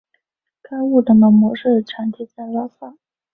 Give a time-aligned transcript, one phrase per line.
[0.63, 2.95] 该物种的模式产地在拉萨。